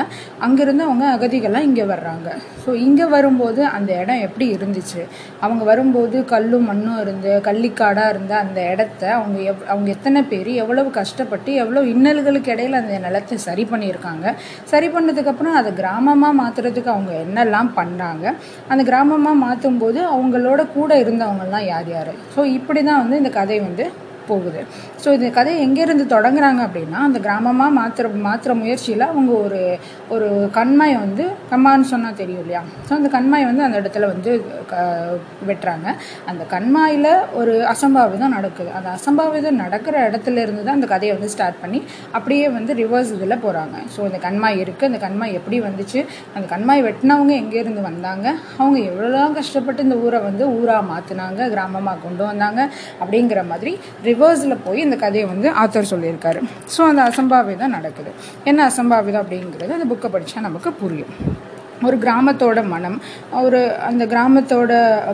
அங்கேருந்து 0.46 0.86
அவங்க 0.88 1.04
அகதிகள்லாம் 1.16 1.68
இங்கே 1.68 1.84
வர்றாங்க. 1.94 2.28
ஸோ 2.64 2.70
இங்கே 2.86 3.06
வரும்போது 3.16 3.60
அந்த 3.76 3.90
இடம் 4.02 4.24
எப்படி 4.26 4.46
இருந்துச்சு? 4.56 5.00
அவங்க 5.44 5.62
வரும்போது 5.70 6.16
கல்லும் 6.32 6.61
மண்ணும் 6.68 7.00
இருந்து 7.04 7.30
கள்ளிக்காடாக 7.48 8.12
இருந்த 8.12 8.32
அந்த 8.44 8.60
இடத்த 8.72 9.02
அவங்க 9.18 9.38
எவ் 9.50 9.64
அவங்க 9.72 9.88
எத்தனை 9.96 10.20
பேர் 10.32 10.50
எவ்வளவு 10.62 10.90
கஷ்டப்பட்டு 11.00 11.50
எவ்வளோ 11.62 11.82
இன்னல்களுக்கு 11.92 12.52
இடையில் 12.54 12.80
அந்த 12.80 12.98
நிலத்தை 13.06 13.38
சரி 13.48 13.66
பண்ணியிருக்காங்க. 13.72 14.26
சரி 14.72 14.88
பண்ணதுக்கப்புறம் 14.94 15.58
அதை 15.60 15.72
கிராமமாக 15.80 16.38
மாற்றுறதுக்கு 16.42 16.94
அவங்க 16.94 17.12
என்னெல்லாம் 17.24 17.70
பண்ணாங்க. 17.80 18.24
அந்த 18.72 18.82
கிராமமாக 18.90 19.42
மாற்றும் 19.46 19.80
போது 19.82 20.00
அவங்களோட 20.14 20.60
கூட 20.78 20.92
இருந்தவங்கலாம் 21.04 21.68
யார் 21.72 21.90
யார்? 21.96 22.14
ஸோ 22.36 22.40
இப்படி 22.58 22.82
தான் 22.90 23.02
வந்து 23.04 23.20
இந்த 23.22 23.32
கதை 23.40 23.58
வந்து 23.68 23.86
போகுது. 24.30 24.60
ஸோ 25.02 25.08
இந்த 25.16 25.28
கதை 25.38 25.52
எங்கேருந்து 25.66 26.04
தொடங்குறாங்க 26.14 26.60
அப்படின்னா 26.66 26.98
அந்த 27.08 27.18
கிராமமாக 27.26 27.70
மாற்றுற 27.78 28.08
மாற்றுற 28.26 28.52
முயற்சியில் 28.62 29.04
அவங்க 29.10 29.32
ஒரு 29.46 29.60
ஒரு 30.14 30.28
கண்மாய் 30.58 30.94
வந்து 31.04 31.24
கம்மான்னு 31.52 31.88
சொன்னால் 31.92 32.18
தெரியும் 32.20 32.42
இல்லையா? 32.44 32.62
ஸோ 32.88 32.92
அந்த 32.98 33.08
கண்மாய் 33.16 33.48
வந்து 33.50 33.64
அந்த 33.66 33.76
இடத்துல 33.82 34.08
வந்து 34.14 34.30
க 34.72 34.74
வெட்டுறாங்க. 35.48 35.88
அந்த 36.30 36.42
கண்மாயில் 36.54 37.10
ஒரு 37.40 37.54
அசம்பாவிதம் 37.72 38.34
நடக்குது. 38.36 38.70
அந்த 38.78 38.88
அசம்பாவிதம் 38.98 39.60
நடக்கிற 39.64 39.96
இடத்துல 40.08 40.42
இருந்து 40.44 40.64
தான் 40.66 40.78
அந்த 40.78 40.88
கதையை 40.94 41.12
வந்து 41.16 41.32
ஸ்டார்ட் 41.34 41.60
பண்ணி 41.62 41.80
அப்படியே 42.18 42.46
வந்து 42.58 42.72
ரிவர்ஸ் 42.82 43.12
இதில் 43.16 43.40
போகிறாங்க 43.44 43.76
ஸோ 43.94 44.00
இந்த 44.10 44.20
கண்மாய் 44.26 44.60
இருக்குது 44.64 44.88
அந்த 44.90 45.00
கண்மாய் 45.06 45.36
எப்படி 45.40 45.58
வந்துச்சு? 45.68 46.00
அந்த 46.34 46.46
கண்மாய் 46.54 46.84
வெட்டினவங்க 46.88 47.34
எங்கேருந்து 47.42 47.82
வந்தாங்க? 47.90 48.26
அவங்க 48.60 48.78
எவ்வளோ 48.90 49.22
கஷ்டப்பட்டு 49.38 49.86
இந்த 49.86 49.96
ஊரை 50.06 50.20
வந்து 50.28 50.44
ஊராக 50.58 50.82
மாற்றினாங்க 50.92 51.40
கிராமமாக 51.54 52.02
கொண்டு 52.06 52.22
வந்தாங்க 52.30 52.60
அப்படிங்கிற 53.02 53.40
மாதிரி 53.50 53.72
ரிவர்ஸில் 54.12 54.62
போய் 54.64 54.84
இந்த 54.86 54.96
கதையை 55.04 55.26
வந்து 55.32 55.48
ஆத்தர் 55.62 55.92
சொல்லியிருக்காரு. 55.92 56.42
ஸோ 56.74 56.80
அந்த 56.90 57.02
அசம்பாவிதம் 57.10 57.76
நடக்குது. 57.78 58.12
என்ன 58.50 58.70
அசம்பாவிதம் 58.70 59.24
அப்படிங்கிறது 59.24 59.78
அந்த 59.78 59.88
புக்கை 59.92 60.10
படித்தா 60.14 60.46
நமக்கு 60.48 60.72
புரியும். 60.82 61.14
ஒரு 61.86 61.96
கிராமத்தோட 62.04 62.60
மனம் 62.72 62.98
ஒரு 63.42 63.60
அந்த 63.88 64.04
கிராமத்தோட 64.12 64.72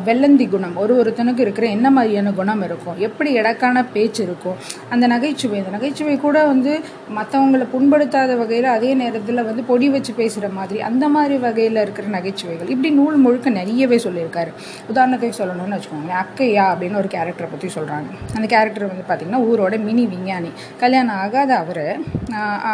வெள்ளந்தி 0.08 0.46
குணம் 0.54 0.76
ஒரு 0.82 0.92
ஒருத்தனுக்கு 1.00 1.44
இருக்கிற 1.46 1.66
என்ன 1.76 1.88
மாதிரியான 1.96 2.32
குணம் 2.40 2.62
இருக்கும் 2.68 2.98
எப்படி 3.06 3.30
இடக்கான 3.40 3.84
பேச்சு 3.94 4.20
இருக்கும் 4.26 4.56
அந்த 4.94 5.04
நகைச்சுவை 5.14 5.58
அந்த 5.62 5.72
நகைச்சுவை 5.76 6.16
கூட 6.26 6.38
வந்து 6.52 6.72
மற்றவங்களை 7.18 7.66
புண்படுத்தாத 7.74 8.32
வகையில் 8.42 8.68
அதே 8.76 8.90
நேரத்தில் 9.02 9.46
வந்து 9.48 9.62
பொடி 9.70 9.88
வச்சு 9.94 10.12
பேசுகிற 10.20 10.48
மாதிரி 10.58 10.78
அந்த 10.88 11.04
மாதிரி 11.14 11.36
வகையில் 11.44 11.82
இருக்கிற 11.84 12.06
நகைச்சுவைகள். 12.16 12.70
இப்படி 12.74 12.90
நூல் 12.98 13.18
முழுக்க 13.24 13.48
நிறையவே 13.58 13.98
சொல்லியிருக்காரு. 14.06 14.50
உதாரணத்துக்கு 14.90 15.38
சொல்லணும்னு 15.40 15.76
வச்சுக்கோங்களேன் 15.76 16.20
அக்கையா 16.22 16.64
அப்படின்னு 16.72 17.00
ஒரு 17.02 17.10
கேரக்டரை 17.16 17.48
பற்றி 17.50 17.70
சொல்கிறாங்க 17.76 18.08
அந்த 18.36 18.46
கேரக்டர் 18.54 18.90
வந்து 18.92 19.06
பார்த்திங்கன்னா 19.08 19.42
ஊரோட 19.50 19.74
மினி 19.86 20.04
விஞ்ஞானி. 20.14 20.50
கல்யாணம் 20.82 21.18
ஆகாத 21.24 21.50
அவர் 21.62 21.84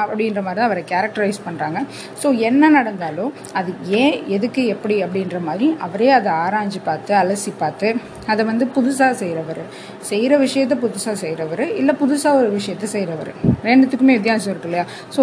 அப்படின்ற 0.00 0.40
மாதிரி 0.42 0.58
தான் 0.60 0.68
அவரை 0.68 0.82
கேரக்டரைஸ் 0.92 1.38
பண்ணுறாங்க 1.46 1.78
ஸோ 2.22 2.28
என்ன 2.48 2.70
நடந்தாலும் 2.78 3.32
அது 3.58 3.70
ஏன் 3.86 4.28
எதுக்கு 4.28 4.66
எப்படி 4.66 5.04
அப்படின்ற 5.04 5.40
மாதிரி 5.42 5.76
அவரே 5.78 6.10
அதை 6.10 6.32
ஆராய்ஞ்சு 6.32 6.78
பார்த்து 6.84 7.14
அலசி 7.14 7.52
பார்த்து 7.58 7.88
அதை 8.26 8.44
வந்து 8.44 8.64
புதுசாக 8.76 9.10
செய்கிறவர் 9.10 9.62
செய்கிற 10.00 10.38
விஷயத்த 10.38 10.74
புதுசாக 10.80 11.12
செய்கிறவர் 11.12 11.74
இல்லை 11.74 11.94
புதுசாக 12.00 12.34
ஒரு 12.34 12.56
விஷயத்த 12.56 12.82
செய்கிறவர் 12.82 13.32
ரெண்டுத்துக்குமே 13.64 14.12
வித்தியாசம் 14.12 14.50
இருக்கு 14.50 14.68
இல்லையா? 14.68 14.86
ஸோ 15.16 15.22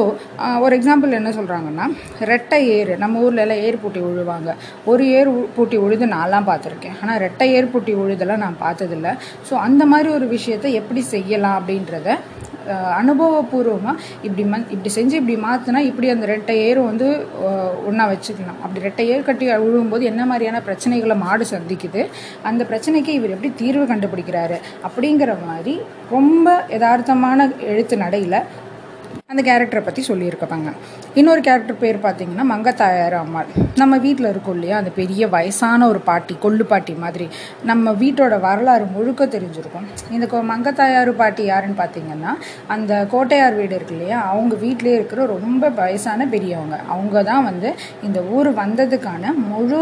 ஒரு 0.60 0.80
எக்ஸாம்பிள் 0.80 1.12
என்ன 1.12 1.30
சொல்கிறாங்கன்னா 1.30 1.86
ரெட்டை 2.20 2.54
ஏர் 2.54 2.98
நம்ம 2.98 3.20
ஊரில் 3.20 3.38
எல்லாம் 3.38 3.58
ஏர் 3.58 3.82
பூட்டி 3.82 4.00
உழுவாங்க. 4.00 4.56
ஒரு 4.86 5.10
ஏர் 5.10 5.28
உ- 5.28 5.48
பூட்டி 5.56 5.78
உழுது 5.78 6.06
நான்லாம் 6.06 6.48
பார்த்துருக்கேன். 6.48 6.96
ஆனால் 7.02 7.20
ரெட்டை 7.20 7.44
ஏர் 7.44 7.72
பூட்டி 7.72 7.96
உழுதெல்லாம் 7.96 8.38
நான் 8.38 8.58
பார்த்ததில்ல. 8.62 9.18
ஸோ 9.50 9.54
அந்த 9.54 9.86
மாதிரி 9.86 10.10
ஒரு 10.10 10.28
விஷயத்த 10.28 10.72
எப்படி 10.72 11.02
செய்யலாம் 11.02 11.62
அப்படின்றத 11.62 12.10
அனுபவபூர்வமாக 13.00 13.96
இப்படி 14.28 14.44
மந் 14.54 14.68
இப்படி 14.76 14.92
செஞ்சு 14.98 15.16
இப்படி 15.22 15.36
மாற்றினா 15.48 15.82
இப்படி 15.90 16.10
அந்த 16.16 16.28
ரெட்டை 16.34 16.56
ஏரும் 16.68 16.90
வந்து 16.92 17.08
ஒன்றா 17.90 18.06
வச்சுக்கலாம். 18.12 18.60
அப்படி 18.64 18.86
ரெட்டை 18.88 19.06
ஏர் 19.14 19.28
கட்டி 19.30 19.46
விழுவும்போது 19.66 20.04
என்ன 20.12 20.26
மாதிரியான 20.32 20.62
பிரச்சனைகளை 20.68 21.18
மாடு 21.26 21.46
சந்திக்குது 21.54 22.04
அந்த 22.50 22.64
பிரச்சனைக்கு 22.72 23.14
இவர் 23.20 23.36
எப்படி 23.36 23.52
தீர்வு 23.62 23.86
கண்டுபிடிக்கிறாரு 23.94 24.58
அப்படிங்கிற 24.88 25.32
மாதிரி 25.48 25.76
ரொம்ப 26.16 26.48
யதார்த்தமான 26.76 27.40
எழுத்து 27.72 27.98
நடையில் 27.98 28.38
அந்த 29.32 29.44
கேரக்டரை 29.48 29.82
பற்றி 29.84 30.02
சொல்லியிருக்காங்க 30.08 30.70
இன்னொரு 31.20 31.42
கேரக்டர் 31.46 31.78
பேர் 31.82 31.98
பார்த்தீங்கன்னா 32.06 32.46
மங்கத்தாயார் 32.52 33.16
அம்மாள். 33.20 33.50
நம்ம 33.82 33.98
வீட்டில் 34.06 34.28
இருக்கோம் 34.32 34.56
இல்லையா? 34.58 34.76
அந்த 34.82 34.92
பெரிய 34.98 35.28
வயசான 35.36 35.88
ஒரு 35.92 36.00
பாட்டி 36.10 36.34
கொள்ளு 36.44 36.64
பாட்டி 36.72 36.94
மாதிரி. 37.04 37.28
நம்ம 37.70 37.94
வீட்டோட 38.02 38.36
வரலாறு 38.48 38.86
முழுக்க 38.96 39.26
தெரிஞ்சிருக்கும். 39.36 39.88
இந்த 40.16 40.42
மங்கத்தாயார் 40.52 41.12
பாட்டி 41.22 41.44
யாருன்னு 41.52 41.78
பார்த்தீங்கன்னா 41.82 42.34
அந்த 42.76 42.92
கோட்டையார் 43.14 43.58
வீடு 43.60 43.76
இருக்கு 43.78 43.96
இல்லையா? 43.98 44.20
அவங்க 44.32 44.56
வீட்டிலே 44.66 44.96
இருக்கிற 45.00 45.26
ரொம்ப 45.36 45.70
வயசான 45.82 46.28
பெரியவங்க. 46.34 46.80
அவங்க 46.96 47.24
தான் 47.32 47.48
வந்து 47.50 47.72
இந்த 48.10 48.22
ஊர் 48.36 48.52
வந்ததுக்கான 48.62 49.34
முழு 49.52 49.82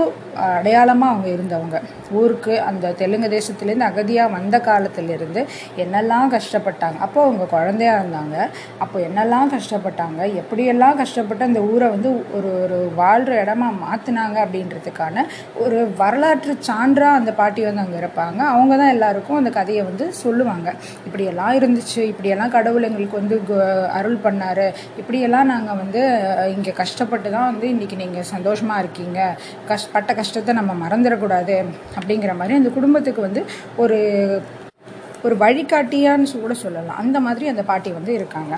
அடையாளமாக 0.50 1.14
அவங்க 1.14 1.30
இருந்தவங்க. 1.36 1.78
ஊருக்கு 2.20 2.54
அந்த 2.70 2.94
தெலுங்கு 3.02 3.28
தேசத்துலேருந்து 3.38 3.90
அகதியாக 3.90 4.36
வந்த 4.38 4.56
காலத்துலேருந்து 4.70 5.42
என்னெல்லாம் 5.84 6.32
கஷ்டப்பட்டாங்க. 6.36 6.98
அப்போ 7.08 7.20
அவங்க 7.28 7.44
குழந்தையா 7.56 7.96
இருந்தாங்க. 8.02 8.38
அப்போ 8.84 8.98
என்னெல்லாம் 9.08 9.38
கஷ்டப்பட்டாங்க. 9.48 10.34
எப்படியெல்லாம் 10.34 10.96
கஷ்டப்பட்டு 10.96 11.46
அந்த 11.46 11.60
ஊரை 11.60 11.90
வந்து 11.90 12.32
ஒரு 12.34 12.62
ஒரு 12.64 12.92
வாழ்கிற 12.96 13.44
இடமா 13.44 13.74
மாற்றினாங்க 13.86 14.38
அப்படின்றதுக்கான 14.38 15.26
ஒரு 15.56 15.92
வரலாற்று 15.98 16.58
சான்றாக 16.68 17.14
அந்த 17.14 17.34
பாட்டி 17.34 17.64
வந்து 17.64 17.82
அங்கே 17.82 17.98
இருப்பாங்க. 17.98 18.48
அவங்க 18.48 18.78
தான் 18.78 18.90
எல்லாருக்கும் 18.90 19.38
அந்த 19.38 19.50
கதையை 19.50 19.84
வந்து 19.84 20.14
சொல்லுவாங்க. 20.14 20.74
இப்படியெல்லாம் 21.06 21.54
இருந்துச்சு 21.54 21.98
இப்படியெல்லாம் 21.98 22.50
கடவுள் 22.50 22.84
எங்களுக்கு 22.84 23.18
வந்து 23.18 23.42
கு- 23.50 23.88
அருள் 23.88 24.18
பண்ணாரு. 24.24 24.74
இப்படியெல்லாம் 24.98 25.46
நாங்கள் 25.46 25.76
வந்து 25.76 26.02
இங்கே 26.56 26.72
கஷ்டப்பட்டு 26.72 27.32
தான் 27.32 27.52
வந்து 27.52 27.68
இன்றைக்கி 27.68 27.96
நீங்கள் 27.96 28.24
சந்தோஷமாக 28.24 28.80
இருக்கீங்க. 28.80 29.38
கஷ் 29.68 29.90
பட்ட 29.92 30.14
கஷ்டத்தை 30.14 30.56
நம்ம 30.56 30.88
மறந்துடக்கூடாது 30.88 31.66
அப்படிங்கிற 32.00 32.36
மாதிரி 32.36 32.58
அந்த 32.58 32.70
குடும்பத்துக்கு 32.70 33.22
வந்து 33.22 33.46
ஒரு 33.76 33.98
ஒரு 35.26 35.36
வழிகாட்டியான்னு 35.44 36.42
கூட 36.46 36.56
சொல்லலாம். 36.64 36.98
அந்த 37.04 37.18
மாதிரி 37.26 37.46
அந்த 37.54 37.64
பாட்டி 37.70 37.90
வந்து 37.98 38.12
இருக்காங்க. 38.20 38.54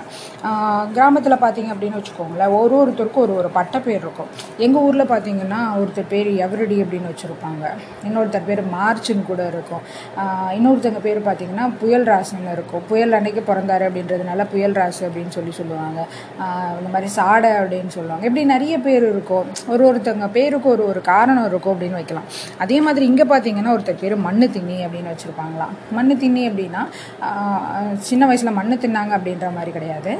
கிராமத்தில் 0.96 1.42
பார்த்தீங்க 1.44 1.70
அப்படின்னு 1.74 1.98
வச்சுக்கோங்களேன் 2.00 2.54
ஒரு 2.60 2.74
ஒருத்தருக்கும் 2.80 3.24
ஒரு 3.26 3.34
ஒரு 3.40 3.50
பட்டப்பேர் 3.58 4.02
இருக்கும். 4.04 4.30
எங்கள் 4.66 4.84
ஊரில் 4.88 5.10
பார்த்தீங்கன்னா 5.12 5.60
ஒருத்தர் 5.80 6.10
பேர் 6.12 6.30
எவரடி 6.46 6.78
அப்படின்னு 6.84 7.10
வச்சுருப்பாங்க. 7.12 7.64
இன்னொருத்தர் 8.08 8.46
பேர் 8.50 8.62
மார்ச்னு 8.76 9.24
கூட 9.30 9.42
இருக்கும். 9.52 9.82
இன்னொருத்தங்க 10.58 11.00
பேர் 11.06 11.20
பார்த்தீங்கன்னா 11.28 11.66
புயல் 11.82 12.06
ராசுன்னு 12.12 12.52
இருக்கும். 12.56 12.84
புயல் 12.90 13.16
அன்னைக்கு 13.18 13.44
பிறந்தாரு 13.50 13.86
அப்படின்றதுனால 13.88 14.46
புயல் 14.54 14.76
ராசு 14.80 15.02
அப்படின்னு 15.08 15.34
சொல்லி 15.38 15.54
சொல்லுவாங்க. 15.60 16.00
இந்த 16.78 16.88
மாதிரி 16.94 17.10
சாடை 17.18 17.50
அப்படின்னு 17.62 17.92
சொல்லுவாங்க. 17.96 18.24
இப்படி 18.28 18.44
நிறைய 18.54 18.74
பேர் 18.86 19.04
இருக்கும். 19.12 19.46
ஒரு 19.72 19.82
ஒருத்தங்க 19.90 20.26
பேருக்கு 20.38 20.68
ஒரு 20.74 20.84
ஒரு 20.92 21.00
காரணம் 21.12 21.46
இருக்கும் 21.50 21.74
அப்படின்னு 21.74 21.98
வைக்கலாம். 22.00 22.28
அதே 22.64 22.78
மாதிரி 22.86 23.04
இங்கே 23.10 23.26
பார்த்தீங்கன்னா 23.34 23.74
ஒருத்தர் 23.76 24.02
பேர் 24.02 24.16
மண்ணு 24.28 24.48
திண்ணி 24.56 24.78
அப்படின்னு 24.86 25.12
வச்சுருப்பாங்களாம். 25.14 25.74
மண்ணு 25.98 26.14
திண்ணி 26.22 26.42
அப்படின்னா 26.52 26.84
சின்ன 28.08 28.22
வயசில் 28.30 28.56
மண் 28.60 28.78
தின்னாங்க 28.84 29.12
அப்படின்ற 29.18 29.48
மாதிரி 29.56 29.70
கிடையாது. 29.78 30.12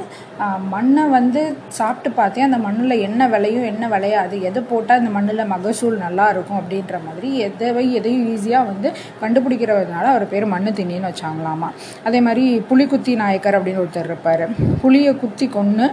மண்ணை 0.73 1.03
வந்து 1.17 1.41
சாப்பிட்டு 1.79 2.09
பார்த்தே 2.19 2.45
அந்த 2.47 2.57
மண்ணில் 2.65 2.95
என்ன 3.07 3.27
விளையும் 3.33 3.67
என்ன 3.71 3.87
விளையாது 3.93 4.35
எதை 4.49 4.61
போட்டால் 4.71 4.99
அந்த 5.01 5.11
மண்ணில் 5.17 5.49
மகசூல் 5.53 5.97
நல்லா 6.05 6.25
இருக்கும் 6.35 6.59
அப்படின்ற 6.61 6.97
மாதிரி 7.07 7.29
எதை 7.47 7.85
எதையும் 7.99 8.25
ஈஸியாக 8.33 8.69
வந்து 8.71 8.89
கண்டுபிடிக்கிறதுனால 9.21 10.05
அவர் 10.13 10.25
பேர் 10.33 10.45
மண்ணு 10.53 10.71
திண்ணின்னு 10.79 11.09
வச்சாங்களாமா. 11.11 11.69
அதே 12.07 12.21
மாதிரி 12.27 12.45
புலிக்குத்தி 12.69 13.13
நாயக்கர் 13.21 13.57
அப்படின்னு 13.59 13.83
ஒருத்தர் 13.83 14.09
இருப்பார். 14.11 14.45
புளியை 14.83 15.13
குத்தி 15.23 15.47
கொன்று 15.57 15.87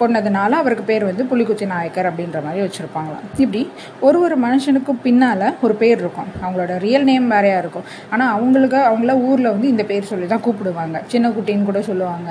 கொன்னதுனால 0.00 0.50
அவருக்கு 0.62 0.84
பேர் 0.90 1.08
வந்து 1.10 1.24
புலிக்குத்தி 1.30 1.66
நாயக்கர் 1.72 2.08
அப்படின்ற 2.10 2.38
மாதிரி 2.46 2.62
வச்சுருப்பாங்களாம். 2.64 3.26
இப்படி 3.44 3.62
ஒரு 4.06 4.18
ஒரு 4.26 4.36
மனுஷனுக்கும் 4.46 5.00
பின்னால் 5.06 5.46
ஒரு 5.66 5.74
பேர் 5.82 5.98
இருக்கும். 6.02 6.30
அவங்களோட 6.42 6.72
ரியல் 6.84 7.06
நேம் 7.10 7.28
வேறையாக 7.34 7.62
இருக்கும். 7.64 7.86
ஆனால் 8.12 8.32
அவங்களுக்கு 8.36 8.78
அவங்கள 8.90 9.12
ஊரில் 9.28 9.50
வந்து 9.54 9.68
இந்த 9.72 9.84
பேர் 9.90 10.10
சொல்லி 10.12 10.26
தான் 10.32 10.44
கூப்பிடுவாங்க. 10.46 10.96
சின்ன 11.12 11.30
குட்டின்னு 11.36 11.68
கூட 11.70 11.80
சொல்லுவாங்க. 11.90 12.30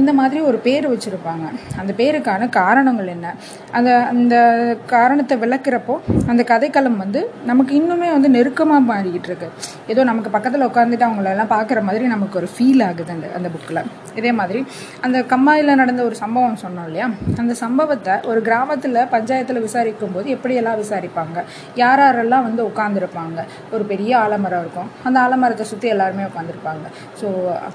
இந்த 0.00 0.10
மாதிரி 0.18 0.40
ஒரு 0.50 0.58
பேர் 0.66 0.86
வச்சுருப்பாங்க. 0.92 1.46
அந்த 1.80 1.92
பேருக்கான 2.00 2.48
காரணங்கள் 2.60 3.12
என்ன? 3.16 3.34
அந்த 3.78 3.90
அந்த 4.12 4.36
காரணத்தை 4.94 5.36
விளக்குறப்போ 5.44 5.96
அந்த 6.32 6.42
கதைக்களம் 6.52 6.98
வந்து 7.04 7.22
நமக்கு 7.50 7.72
இன்னுமே 7.80 8.10
வந்து 8.16 8.28
நெருக்கமாக 8.36 8.82
மாறிக்கிட்டு 8.90 9.30
இருக்கு. 9.30 9.48
ஏதோ 9.92 10.00
நமக்கு 10.10 10.30
பக்கத்தில் 10.36 10.68
உட்காந்துட்டு 10.70 11.06
அவங்களெல்லாம் 11.08 11.52
பார்க்குற 11.56 11.80
மாதிரி 11.88 12.04
நமக்கு 12.14 12.38
ஒரு 12.42 12.48
ஃபீல் 12.54 12.84
ஆகுது 12.88 13.12
அந்த 13.16 13.26
அந்த 13.38 13.48
புக்கில் 13.54 13.82
இதே 14.18 14.30
மாதிரி 14.40 14.60
அந்த 15.06 15.18
கம்மாயில் 15.32 15.78
நடந்த 15.80 16.00
ஒரு 16.08 16.16
சம்பவம் 16.22 16.60
சொன்னோம் 16.62 16.86
இல்லையா? 16.88 17.06
அந்த 17.42 17.52
சம்பவத்தை 17.64 18.14
ஒரு 18.30 18.40
கிராமத்தில் 18.48 18.98
பஞ்சாயத்தில் 19.14 19.64
விசாரிக்கும் 19.66 20.14
போது 20.14 20.26
எப்படியெல்லாம் 20.36 20.78
விசாரிப்பாங்க? 20.82 21.38
யார் 21.82 22.02
யாரெல்லாம் 22.04 22.44
வந்து 22.48 22.62
உட்காந்துருப்பாங்க 22.70 23.44
ஒரு 23.74 23.84
பெரிய 23.92 24.12
ஆலமரம் 24.24 24.62
இருக்கும். 24.64 24.88
அந்த 25.08 25.18
ஆலமரத்தை 25.24 25.66
சுற்றி 25.72 25.87
எல்லாருமே 25.94 26.26
உட்காந்துருப்பாங்க 26.28 26.86
ஸோ 27.20 27.26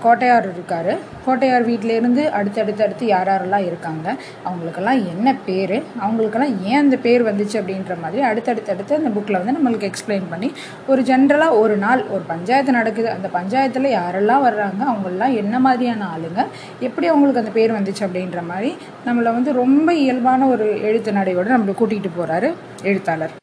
கோட்டையார் 0.04 0.48
இருக்கார். 0.54 0.92
கோட்டையார் 1.26 1.68
வீட்டிலேருந்து 1.70 2.24
அடுத்தடுத்து 2.40 2.86
அடுத்து 2.86 3.06
யார் 3.14 3.32
யாரெல்லாம் 3.34 3.66
இருக்காங்க 3.70 4.08
அவங்களுக்கெல்லாம் 4.48 5.02
என்ன 5.14 5.28
பேர் 5.48 5.76
அவங்களுக்கெல்லாம் 6.04 6.56
ஏன் 6.70 6.82
அந்த 6.84 6.98
பேர் 7.06 7.28
வந்துச்சு 7.30 7.58
அப்படின்ற 7.62 7.96
மாதிரி 8.04 8.22
அடுத்தடுத்து 8.30 8.74
அடுத்து 8.74 9.00
அந்த 9.00 9.12
புக்கில் 9.16 9.40
வந்து 9.42 9.56
நம்மளுக்கு 9.58 9.90
எக்ஸ்பிளைன் 9.92 10.28
பண்ணி 10.34 10.50
ஒரு 10.92 11.02
ஜென்ரலாக 11.10 11.60
ஒரு 11.64 11.76
நாள் 11.86 12.02
ஒரு 12.16 12.24
பஞ்சாயத்து 12.32 12.78
நடக்குது. 12.80 13.10
அந்த 13.16 13.30
பஞ்சாயத்தில் 13.38 13.90
யாரெல்லாம் 14.00 14.46
வர்றாங்க 14.48 14.82
அவங்களெலாம் 14.92 15.38
என்ன 15.42 15.60
மாதிரியான 15.68 16.08
ஆளுங்க 16.16 16.42
எப்படி 16.88 17.08
அவங்களுக்கு 17.12 17.44
அந்த 17.44 17.54
பேர் 17.60 17.78
வந்துச்சு 17.78 18.06
அப்படின்ற 18.08 18.42
மாதிரி 18.52 18.72
நம்மளை 19.08 19.32
வந்து 19.38 19.54
ரொம்ப 19.64 19.90
இயல்பான 20.04 20.48
ஒரு 20.48 20.68
எழுத்து 20.90 21.14
நடையோடு 21.20 21.56
நம்மளை 21.56 21.76
கூட்டிகிட்டு 21.82 22.12
போகிறாரு 22.18 22.50
எழுத்தாளர். 22.84 23.36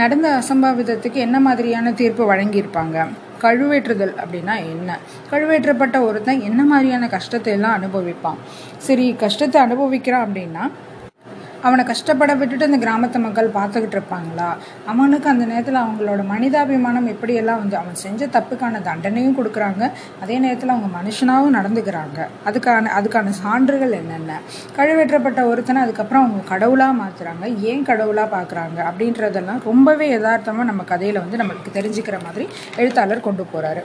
நடந்த 0.00 0.28
அசம்பாவிதத்துக்கு 0.40 1.18
என்ன 1.26 1.40
மாதிரியான 1.40 1.92
தீர்ப்பு 2.00 2.22
வழங்கியிருப்பாங்க? 2.32 2.96
கழுவேற்றுதல் 3.42 4.14
அப்படின்னா 4.22 4.56
என்ன? 4.56 4.98
கழுவேற்றப்பட்ட 5.30 6.00
ஒருத்தன் 6.00 6.40
என்ன 6.40 6.64
மாதிரியான 6.64 7.08
கஷ்டத்தை 7.08 7.52
எல்லாம் 7.52 7.72
அனுபவிப்பான்? 7.72 8.38
சரி 8.78 9.12
கஷ்டத்தை 9.18 9.62
அனுபவிக்கிறான் 9.62 10.26
அப்படின்னா 10.26 10.70
அவனை 11.66 11.82
கஷ்டப்பட 11.90 12.32
விட்டுட்டு 12.40 12.68
அந்த 12.68 12.78
கிராமத்து 12.84 13.18
மக்கள் 13.26 13.48
பார்த்துக்கிட்டு 13.56 13.96
இருப்பாங்களா? 13.96 14.48
அவனுக்கு 14.92 15.28
அந்த 15.32 15.44
நேரத்தில் 15.50 15.78
அவங்களோட 15.82 16.22
மனிதாபிமானம் 16.32 17.08
எப்படியெல்லாம் 17.12 17.60
வந்து 17.62 17.76
அவன் 17.80 17.96
செஞ்ச 18.04 18.28
தப்புக்கான 18.36 18.80
தண்டனையும் 18.88 19.36
கொடுக்குறாங்க. 19.38 19.82
அதே 20.22 20.36
நேரத்தில் 20.44 20.72
அவங்க 20.74 20.90
மனுஷனாகவும் 20.98 21.56
நடந்துக்கிறாங்க. 21.58 22.18
அதுக்கான 22.48 22.92
அதுக்கான 22.98 23.34
சான்றுகள் 23.42 23.94
என்னென்ன? 24.00 24.40
கழுவேற்றப்பட்ட 24.78 25.42
ஒருத்தனை 25.50 25.80
அதுக்கப்புறம் 25.84 26.24
அவங்க 26.24 26.42
கடவுளாக 26.52 26.94
மாற்றுறாங்க 27.02 27.44
ஏன் 27.70 27.86
கடவுளாக 27.90 28.28
பார்க்குறாங்க 28.36 28.78
அப்படின்றதெல்லாம் 28.90 29.62
ரொம்பவே 29.70 30.08
யதார்த்தமாக 30.14 30.68
நம்ம 30.70 30.84
கதையில் 30.92 31.22
வந்து 31.24 31.40
நம்மளுக்கு 31.42 31.76
தெரிஞ்சுக்கிற 31.78 32.18
மாதிரி 32.26 32.46
எழுத்தாளர் 32.82 33.26
கொண்டு 33.28 33.46
போகிறாரு 33.54 33.84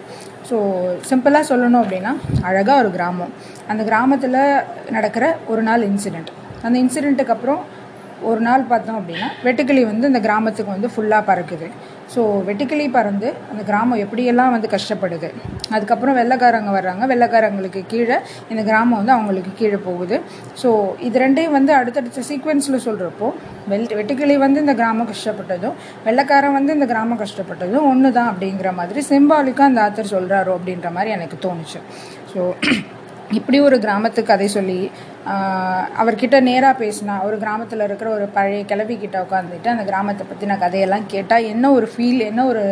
ஸோ 0.50 0.57
சிம்பிளாக 1.09 1.50
சொல்லணும் 1.51 1.81
அப்படின்னா 1.83 2.13
அழகாக 2.50 2.81
ஒரு 2.83 2.91
கிராமம். 2.98 3.33
அந்த 3.71 3.81
கிராமத்தில் 3.89 4.41
நடக்கிற 4.98 5.25
ஒரு 5.53 5.63
நாள் 5.69 5.88
இன்சிடெண்ட் 5.89 6.31
அந்த 6.66 6.75
இன்சிடெண்ட்டுக்கு 6.84 7.36
அப்புறம் 7.36 7.62
ஒரு 8.30 8.42
நாள் 8.46 8.63
பார்த்தோம் 8.72 8.98
அப்படின்னா 9.00 9.28
வெட்டுக்கிளி 9.46 9.82
வந்து 9.89 10.10
இந்த 10.12 10.20
கிராமத்துக்கு 10.25 10.72
வந்து 10.75 10.89
ஃபுல்லாக 10.94 11.24
பறக்குது. 11.30 11.68
ஸோ 12.13 12.22
வெட்டுக்கிளி 12.48 12.86
பறந்து 12.96 13.28
அந்த 13.51 13.62
கிராமம் 13.70 14.01
எப்படியெல்லாம் 14.06 14.51
வந்து 14.56 14.70
கஷ்டப்படுது? 14.74 15.30
அதுக்கப்புறம் 15.75 16.18
வெள்ளைக்காரங்க 16.20 16.72
வர்றாங்க. 16.78 17.04
வெள்ளைக்காரங்களுக்கு 17.12 17.82
கீழே 17.94 18.18
இந்த 18.51 18.62
கிராமம் 18.70 19.00
வந்து 19.00 19.16
அவங்களுக்கு 19.18 19.51
கீழே 19.62 19.80
போகுது. 19.88 20.18
ஸோ 20.62 20.70
இது 21.08 21.20
ரெண்டையும் 21.24 21.56
வந்து 21.58 21.74
அடுத்தடுத்த 21.80 22.25
சீக்வன்ஸில் 22.32 22.84
சொல்கிறப்போ 22.88 23.30
வெள் 23.74 23.88
வெட்டுக்கிளி 24.00 24.38
வந்து 24.46 24.63
இந்த 24.66 24.75
கிராமம் 24.82 25.10
கஷ்டப்பட்டதும் 25.13 25.75
வெள்ளைக்காரன் 26.08 26.58
வந்து 26.60 26.74
இந்த 26.78 26.88
கிராமம் 26.94 27.22
கஷ்டப்பட்டதும் 27.24 27.88
ஒன்று 27.92 28.12
தான் 28.20 28.32
அப்படிங்கிற 28.34 28.72
மாதிரி 28.82 29.01
சிம்பாலிக்காக 29.12 29.70
அந்த 29.72 29.82
ஆத்தர் 29.88 30.13
சொல்கிறாரோ 30.16 30.54
அப்படின்ற 30.60 30.89
மாதிரி 30.98 31.12
எனக்கு 31.20 31.39
தோணுச்சு. 31.48 31.82
ஸோ 32.34 32.42
இப்படி 33.38 33.58
ஒரு 33.66 33.78
கிராமத்து 33.84 34.22
கதை 34.30 34.46
சொல்லி 34.56 34.78
அவர்கிட்ட 36.02 36.38
நேராக 36.48 36.74
பேசினா 36.82 37.16
ஒரு 37.28 37.38
கிராமத்தில் 37.42 37.84
இருக்கிற 37.86 38.10
ஒரு 38.18 38.26
பழைய 38.36 38.62
கிளவிக்கிட்ட 38.72 39.18
உட்காந்துட்டு 39.26 39.68
அந்த 39.74 39.84
கிராமத்தை 39.90 40.24
பற்றின 40.30 40.58
கதையெல்லாம் 40.64 41.06
கேட்டால் 41.14 41.48
என்ன 41.54 41.72
ஒரு 41.78 41.88
ஃபீல் 41.94 42.22
என்ன 42.28 42.46
ஒரு 42.52 42.64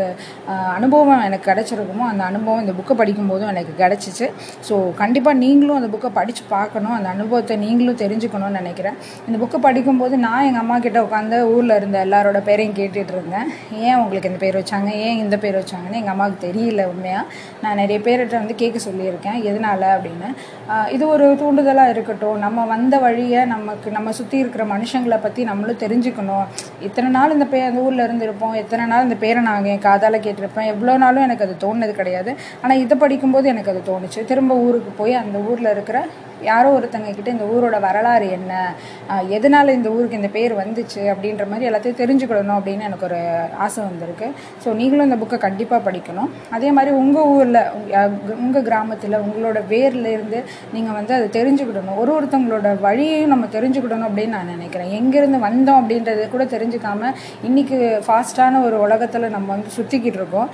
அனுபவம் 0.77 1.23
எனக்கு 1.27 1.47
கிடச்சிருக்குமோ 1.51 2.05
அந்த 2.11 2.23
அனுபவம் 2.29 2.61
இந்த 2.63 2.73
புக்கை 2.79 2.95
படிக்கும்போதும் 3.01 3.51
எனக்கு 3.53 3.73
கிடச்சிச்சு. 3.83 4.27
ஸோ 4.67 4.77
கண்டிப்பாக 5.01 5.37
நீங்களும் 5.43 5.79
அந்த 5.79 5.89
புக்கை 5.95 6.11
படித்து 6.19 6.43
பார்க்கணும் 6.55 6.95
அந்த 6.97 7.09
அனுபவத்தை 7.15 7.57
நீங்களும் 7.65 7.99
தெரிஞ்சுக்கணும்னு 8.03 8.59
நினைக்கிறேன். 8.61 8.97
இந்த 9.27 9.37
புக்கை 9.43 9.59
படிக்கும்போது 9.67 10.17
நான் 10.25 10.45
எங்கள் 10.49 10.63
அம்மா 10.63 10.77
கிட்ட 10.87 11.01
உட்காந்து 11.07 11.39
ஊரில் 11.53 11.77
இருந்த 11.79 11.99
எல்லாரோட 12.07 12.41
பேரையும் 12.49 12.77
கேட்டுட்டு 12.79 13.15
இருந்தேன். 13.17 13.47
ஏன் 13.85 13.97
உங்களுக்கு 14.01 14.31
இந்த 14.31 14.41
பேர் 14.45 14.59
வச்சாங்க? 14.61 14.89
ஏன் 15.07 15.21
இந்த 15.25 15.37
பேர் 15.45 15.59
வச்சாங்கன்னு 15.61 16.01
எங்கள் 16.01 16.15
அம்மாவுக்கு 16.15 16.45
தெரியல 16.47 16.87
உண்மையாக 16.93 17.25
நான் 17.65 17.79
நிறைய 17.83 17.99
பேர்கிட்ட 18.07 18.37
வந்து 18.43 18.57
கேட்க 18.63 18.79
சொல்லியிருக்கேன். 18.87 19.39
எதனால 19.51 19.83
அப்படின்னு. 19.97 20.31
இது 20.97 21.03
ஒரு 21.13 21.27
தூண்டுதலாக 21.43 21.93
இருக்கட்டும் 21.95 22.36
நம்ம 22.45 22.65
வந்த 22.71 22.95
வழியை 23.05 23.41
நமக்கு 23.53 23.87
நம்ம 23.97 24.11
சுற்றி 24.19 24.37
இருக்கிற 24.43 24.63
மனுஷங்களை 24.73 25.17
பற்றி 25.25 25.41
நம்மளும் 25.49 25.81
தெரிஞ்சுக்கணும். 25.83 26.45
இத்தனை 26.87 27.09
நாள் 27.17 27.35
இந்த 27.35 27.47
பே 27.53 27.61
அந்த 27.69 27.85
ஊரில் 27.87 28.05
இருந்திருப்போம். 28.07 28.55
எத்தனை 28.61 28.85
நாள் 28.91 29.05
இந்த 29.07 29.17
பேரை 29.23 29.41
நான் 29.49 29.71
என் 29.73 29.85
காதால் 29.87 30.23
கேட்டிருப்பேன். 30.27 30.69
எவ்வளோ 30.73 30.95
நாளும் 31.03 31.25
எனக்கு 31.27 31.45
அது 31.47 31.55
தோணுனது 31.65 31.95
கிடையாது. 32.01 32.33
ஆனால் 32.61 32.81
இதை 32.85 32.97
படிக்கும்போது 33.03 33.47
எனக்கு 33.53 33.73
அது 33.73 33.83
தோணுச்சு. 33.91 34.21
திரும்ப 34.31 34.55
ஊருக்கு 34.67 34.93
போய் 35.01 35.21
அந்த 35.23 35.39
ஊரில் 35.49 35.73
இருக்கிற 35.75 35.99
யாரோ 36.49 36.69
ஒருத்தங்க 36.77 37.11
கிட்ட 37.17 37.29
இந்த 37.35 37.45
ஊரோட 37.53 37.77
வரலாறு 37.87 38.27
என்ன? 38.37 38.53
எதனால் 39.37 39.75
இந்த 39.77 39.89
ஊருக்கு 39.95 40.19
இந்த 40.21 40.31
பேர் 40.37 40.53
வந்துச்சு? 40.61 41.01
அப்படின்ற 41.13 41.45
மாதிரி 41.51 41.67
எல்லாத்தையும் 41.69 41.99
தெரிஞ்சுக்கிடணும் 42.01 42.57
அப்படின்னு 42.59 42.87
எனக்கு 42.89 43.07
ஒரு 43.09 43.19
ஆசை 43.65 43.79
வந்திருக்கு. 43.89 44.29
ஸோ 44.63 44.67
நீங்களும் 44.81 45.07
இந்த 45.09 45.19
புக்கை 45.23 45.39
கண்டிப்பாக 45.45 45.81
படிக்கணும். 45.87 46.31
அதே 46.57 46.71
மாதிரி 46.77 46.93
உங்கள் 47.01 47.29
ஊரில் 47.35 47.61
உங்கள் 48.43 48.65
கிராமத்தில் 48.69 49.17
உங்களோட 49.25 49.61
வேர்லேருந்து 49.73 50.41
நீங்கள் 50.75 50.97
வந்து 50.99 51.13
அதை 51.17 51.27
தெரிஞ்சுக்கிடணும். 51.39 51.99
ஒரு 52.03 52.13
ஒருத்தவங்களோட 52.17 52.67
வழியையும் 52.87 53.33
நம்ம 53.35 53.49
தெரிஞ்சுக்கிடணும் 53.57 54.09
அப்படின்னு 54.09 54.35
நான் 54.37 54.53
நினைக்கிறேன். 54.55 54.91
எங்கேருந்து 54.99 55.41
வந்தோம் 55.47 55.79
அப்படின்றத 55.81 56.27
கூட 56.35 56.45
தெரிஞ்சுக்காமல் 56.55 57.15
இன்றைக்கி 57.49 57.77
ஃபாஸ்ட்டான 58.07 58.61
ஒரு 58.67 58.77
உலகத்தில் 58.85 59.33
நம்ம 59.35 59.47
வந்து 59.55 59.69
சுற்றிக்கிட்டு 59.77 60.19
இருக்கோம். 60.21 60.49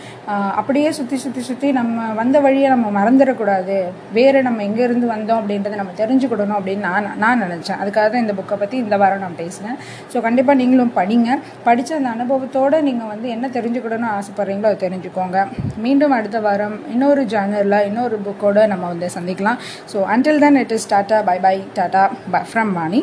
அப்படியே 0.60 0.90
சுற்றி 1.00 1.18
சுற்றி 1.24 1.42
சுற்றி 1.50 1.70
நம்ம 1.80 2.08
வந்த 2.22 2.38
வழியை 2.46 2.68
நம்ம 2.76 2.88
மறந்துடக்கூடாது. 3.00 3.78
வேறு 4.18 4.40
நம்ம 4.48 4.64
எங்கேருந்து 4.70 5.08
வந்தோம் 5.16 5.40
அப்படின்றத 5.42 5.73
அதை 5.74 5.82
நம்ம 5.82 5.94
தெரிஞ்சுக்கிடணும் 6.02 6.58
அப்படின்னு 6.58 6.84
நான் 6.90 7.08
நான் 7.24 7.42
நினச்சேன். 7.44 7.80
அதுக்காக 7.82 8.06
தான் 8.14 8.24
இந்த 8.24 8.34
புக்கை 8.40 8.56
பற்றி 8.62 8.76
இந்த 8.84 8.96
வாரம் 9.02 9.24
நான் 9.26 9.38
பேசினேன். 9.42 9.78
ஸோ 10.12 10.18
கண்டிப்பாக 10.26 10.58
நீங்களும் 10.62 10.94
படிங்க. 11.00 11.38
படித்த 11.68 11.96
அந்த 12.00 12.10
அனுபவத்தோடு 12.16 12.80
நீங்கள் 12.90 13.12
வந்து 13.14 13.28
என்ன 13.36 13.50
தெரிஞ்சுக்கிடணும்னு 13.58 14.10
ஆசைப்பட்றீங்களோ 14.18 14.70
அதை 14.72 14.80
தெரிஞ்சுக்கோங்க. 14.86 15.48
மீண்டும் 15.86 16.16
அடுத்த 16.20 16.40
வாரம் 16.48 16.78
இன்னொரு 16.96 17.24
ஜேர்னலில் 17.34 17.80
இன்னொரு 17.90 18.20
புக்கோடு 18.28 18.68
நம்ம 18.74 18.92
வந்து 18.94 19.10
சந்திக்கலாம். 19.18 19.60
So 19.94 20.00
until 20.16 20.44
then 20.46 20.62
it 20.64 20.76
is 20.78 20.90
tata 20.94 21.20
bye 21.32 21.38
bye 21.48 21.58
tata 21.80 22.06
bye 22.36 22.44
from 22.52 22.74
Mani 22.80 23.02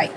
by 0.00 0.08